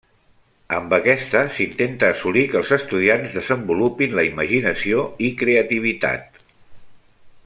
Amb 0.75 0.93
aquesta 0.95 1.41
s'intenta 1.57 2.09
assolir 2.13 2.43
que 2.53 2.59
els 2.61 2.71
estudiants 2.79 3.35
desenvolupin 3.41 4.17
la 4.21 4.25
imaginació 4.31 5.05
i 5.29 5.33
creativitat. 5.43 6.43